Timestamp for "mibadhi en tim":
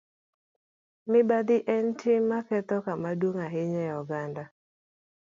1.11-2.23